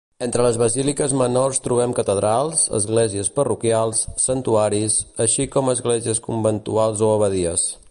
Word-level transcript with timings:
Entre 0.25 0.43
les 0.43 0.55
basíliques 0.59 1.11
menors 1.17 1.59
trobem 1.67 1.93
catedrals, 1.99 2.63
esglésies 2.79 3.29
parroquials, 3.37 4.01
santuaris, 4.25 4.97
així 5.27 5.47
com 5.57 5.73
esglésies 5.75 6.25
conventuals 6.31 7.09
o 7.11 7.15
abadies. 7.19 7.71